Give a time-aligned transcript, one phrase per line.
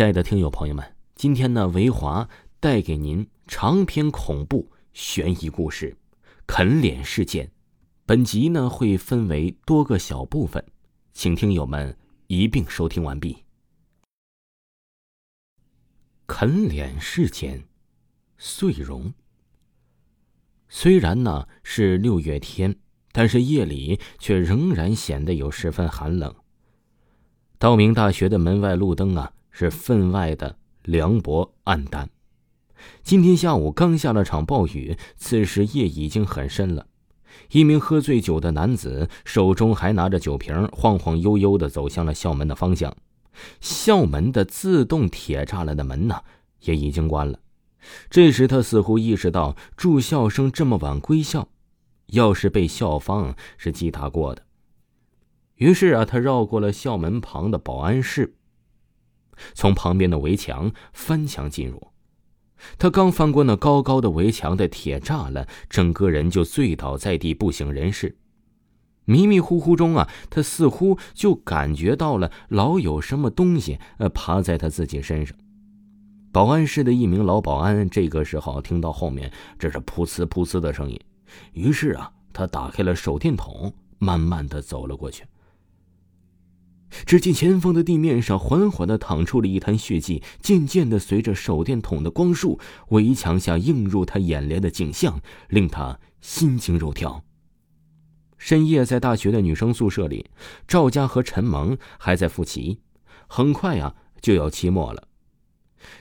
[0.00, 2.26] 亲爱的听友朋友们，今天呢，维华
[2.58, 5.94] 带给您长篇恐怖悬疑故事
[6.46, 7.46] 《啃脸事件》。
[8.06, 10.64] 本集呢会分为多个小部分，
[11.12, 11.94] 请听友们
[12.28, 13.44] 一并收听完毕。
[16.26, 17.64] 啃脸事件，
[18.38, 19.12] 穗荣。
[20.70, 22.74] 虽然呢是六月天，
[23.12, 26.34] 但是夜里却仍然显得有十分寒冷。
[27.58, 29.34] 道明大学的门外路灯啊。
[29.60, 32.08] 是分外的凉薄暗淡。
[33.02, 36.86] 今天下午刚下了场暴雨，此时夜已经很深了。
[37.50, 42.96] 一名喝醉酒的男子手中还拿着酒瓶，晃晃悠悠的走向了校门的方向。
[43.60, 46.22] 校门的自动铁栅栏的门呢，
[46.60, 47.38] 也已经关了。
[48.08, 51.48] 这时他似乎意识到住校生这么晚归校，
[52.06, 54.42] 要是被校方是击打过的。
[55.56, 58.36] 于是啊，他绕过了校门旁的保安室。
[59.54, 61.88] 从旁边的围墙翻墙进入，
[62.78, 68.16] 他刚翻过那高高的围墙的铁栅栏，整个人就醉倒在地，不省人事。
[69.06, 75.36] 迷迷糊糊中啊，他似乎就感觉到了老有什么东西呃爬在他自己身上。
[76.30, 81.00] 保安室的一名老保安这个时候听到后面这是噗呲噗呲的声音，
[81.54, 85.24] 于是啊，他打开了手电筒，慢慢的走了过去。
[87.06, 97.24] 只见前方的地面上缓缓的淌出了一滩血迹，渐渐的随着手电筒的光束，围墙下映入他眼帘的景象令他心惊肉跳。
[98.38, 100.30] 深夜在大学的女生宿舍里，
[100.66, 102.80] 赵佳和陈萌还在复习，
[103.26, 105.08] 很快呀就要期末了。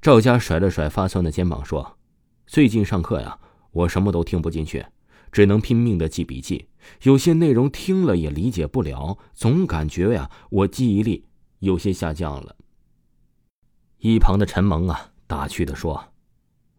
[0.00, 1.96] 赵佳甩了甩发酸的肩膀说
[2.46, 3.38] ：“最近上课呀，
[3.72, 4.84] 我什么都听不进去。”
[5.32, 6.68] 只能拼命的记笔记，
[7.02, 11.26] 有些内容听了也理解不了，总感觉呀，我记忆力
[11.60, 12.56] 有些下降了。
[13.98, 16.12] 一旁的陈萌啊，打趣的说：“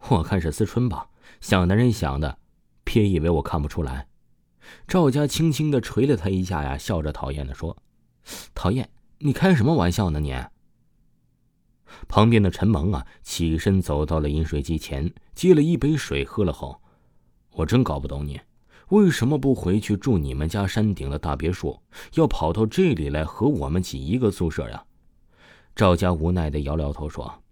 [0.10, 1.10] 我看是思春吧，
[1.42, 2.38] 想男人想的，
[2.84, 4.08] 别以为我看不出来。”
[4.88, 7.78] 赵家轻轻的捶了他一下呀，笑着讨厌的说
[8.54, 10.36] ：“讨厌，你开什么玩笑呢你？”
[12.08, 16.82] 旁边的陈萌啊，起身走到了饮水机前，接了一杯水喝了后。
[17.52, 18.42] 我真搞不懂你，
[18.96, 21.78] 为什么不回去住你们家山顶的大别墅，
[22.14, 24.86] 要跑到这里来和我们挤一个宿舍呀？
[25.76, 27.44] 赵家无奈的摇摇头说：“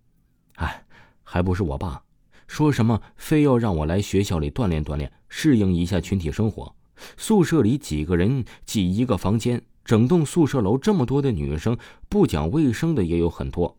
[0.55, 0.85] 哎，
[1.21, 2.01] 还不是我爸，
[2.47, 6.73] 说什么非要让我来学校里锻炼锻炼，适应一下群体生活。
[7.17, 11.77] 宿舍里几个人挤一个房间，整栋宿舍楼这么多的女生，
[12.07, 13.77] 不讲卫生的也有很多。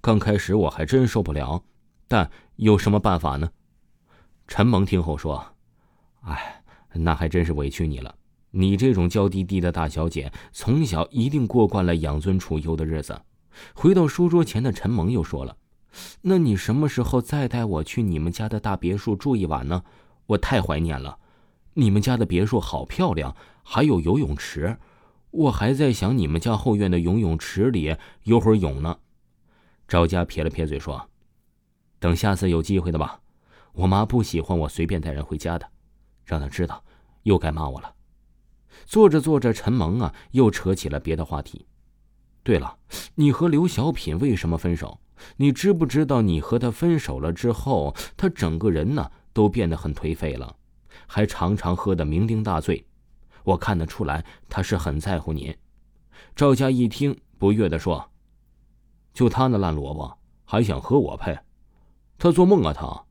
[0.00, 1.62] 刚开始我还真受不了，
[2.08, 3.48] 但有什么办法呢？”
[4.48, 5.54] 陈萌听后说。
[6.22, 6.63] 哎，
[6.94, 8.14] 那还真是委屈你了。
[8.50, 13.20] 你这种娇滴滴的大小姐，从小一定过惯了养尊处优的日子。
[13.74, 15.56] 回到书桌前的陈萌又说了
[16.22, 19.82] ：“那你什么时候再带我去你们家的大别墅住一晚呢？
[20.26, 21.18] 我太怀念了。
[21.74, 23.34] 你们家的别墅好漂亮，
[23.64, 24.76] 还有游泳池。
[25.32, 28.96] 我还在想你们家后院的游泳池里游会儿泳呢。”
[29.88, 31.08] 赵家撇了撇嘴说
[31.98, 33.20] ：“等下次有机会的吧。
[33.72, 35.68] 我妈不喜欢我随便带人回家的。”
[36.24, 36.82] 让他知道，
[37.22, 37.94] 又该骂我了。
[38.86, 41.66] 做着做着，陈萌啊，又扯起了别的话题。
[42.42, 42.76] 对了，
[43.14, 45.00] 你和刘小品为什么分手？
[45.36, 50.56] 你知不知道，你和他分手了之后，他整个人呢都变得很颓废了，
[51.06, 52.84] 还常常喝得酩酊大醉。
[53.44, 55.56] 我看得出来，他是很在乎你。
[56.34, 58.10] 赵家一听，不悦地说
[59.14, 61.38] ：“就他那烂萝卜，还想和我配？
[62.18, 62.72] 他做梦啊！
[62.72, 63.04] 他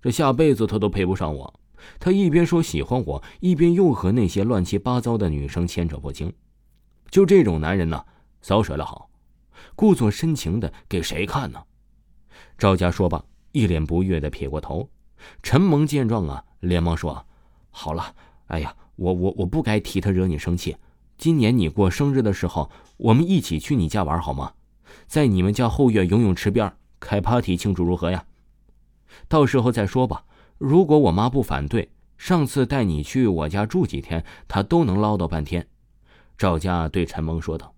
[0.00, 1.52] 这下辈子他都配不上我。”
[1.98, 6.32] 他一边说喜欢我，一边又和那些乱七八糟的女生牵扯不清。
[7.10, 8.04] 就这种男人呢，
[8.40, 9.08] 早甩了好，
[9.74, 11.62] 故作深情的给谁看呢？
[12.58, 13.22] 赵家说罢，
[13.52, 14.88] 一脸不悦的撇过头。
[15.42, 17.26] 陈萌见状啊，连忙说
[17.70, 18.14] ：“好了，
[18.48, 20.76] 哎呀，我我我不该替他惹你生气。
[21.16, 24.52] 今年你过生日的时候，我们一起去你家玩好吗？
[25.06, 28.24] 在你们家后院游泳池边开 party 庆祝如何呀？
[29.28, 30.24] 到时候再说吧。”
[30.58, 35.66] 如果我妈不反对，上次带你去我家住几天，她都能唠叨半天。”
[36.38, 37.74] 赵家对陈萌说道。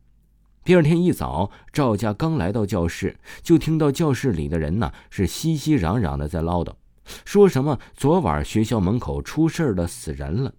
[0.65, 6.73] 第二天一早，赵家刚来到教室，就听到教室里的人呢是熙熙攘攘的在唠叨，
[7.25, 10.53] 说什么昨晚学校门口出事了，死人了。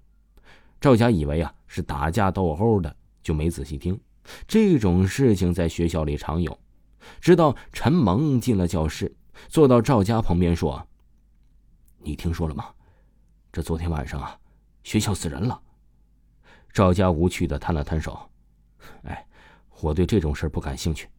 [0.81, 3.99] 赵家以为啊是打架斗殴的，就没仔细听。
[4.47, 6.57] 这种事情在学校里常有。
[7.21, 9.15] 直到陈萌进了教室，
[9.47, 10.85] 坐到赵家旁边说。
[11.99, 12.65] 你听说了吗？
[13.51, 14.39] 这昨天晚上啊，
[14.83, 15.61] 学校死人了。
[16.71, 18.29] 赵家无趣的摊了摊手，
[19.03, 19.27] 哎，
[19.81, 21.09] 我对这种事不感兴趣。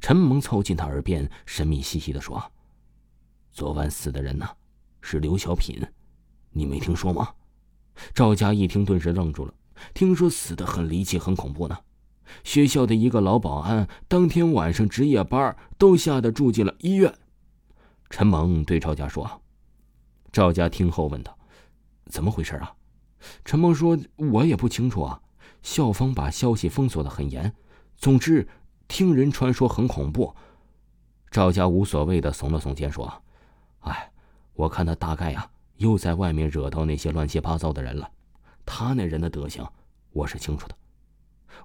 [0.00, 2.40] 陈蒙凑近他耳边，神秘兮兮的说
[3.50, 4.48] ：“昨晚死的人呢，
[5.00, 5.80] 是刘小品，
[6.50, 7.34] 你没听说吗？”
[8.14, 9.54] 赵家一听，顿时愣住了。
[9.94, 11.76] 听说死的很离奇，很恐怖呢。
[12.44, 17.12] 学校的一个老保安，当天晚上值夜班，都吓得住进了医院。
[18.10, 19.40] 陈蒙对赵家说
[20.38, 21.36] ：“赵家听后问道
[22.06, 22.72] ：‘怎么回事啊？’
[23.44, 23.98] 陈蒙说
[24.30, 25.20] ：‘我也不清楚啊。
[25.64, 27.52] 校方把消息封锁的很严。
[27.96, 28.46] 总之，
[28.86, 30.32] 听人传说很恐怖。’
[31.28, 33.12] 赵家无所谓的耸了耸肩说
[33.82, 34.12] ：‘哎，
[34.54, 38.08] 我看他大概呀，又在外面惹到那些乱七八糟的人了。
[38.64, 39.66] 他那人的德行，
[40.12, 40.76] 我是清楚的，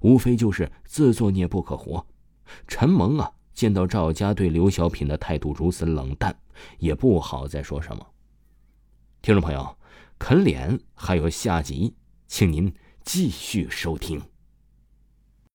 [0.01, 2.03] 无非就是自作孽不可活。’
[2.67, 6.35] 陈蒙啊。”见到赵家对刘小品的态度如此冷淡，
[6.79, 8.03] 也不好再说什么。
[9.23, 9.77] 听众朋友，
[10.19, 11.95] 啃脸还有下集，
[12.27, 12.73] 请您
[13.05, 14.21] 继续收听。